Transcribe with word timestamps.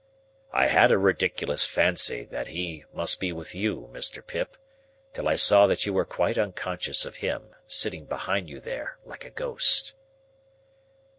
"I 0.51 0.65
had 0.65 0.91
a 0.91 0.97
ridiculous 0.97 1.67
fancy 1.67 2.23
that 2.23 2.47
he 2.47 2.85
must 2.91 3.19
be 3.19 3.31
with 3.31 3.53
you, 3.53 3.87
Mr. 3.93 4.25
Pip, 4.25 4.57
till 5.13 5.27
I 5.29 5.35
saw 5.35 5.67
that 5.67 5.85
you 5.85 5.93
were 5.93 6.05
quite 6.05 6.39
unconscious 6.39 7.05
of 7.05 7.17
him, 7.17 7.53
sitting 7.67 8.05
behind 8.05 8.49
you 8.49 8.59
there 8.59 8.97
like 9.05 9.25
a 9.25 9.29
ghost." 9.29 9.93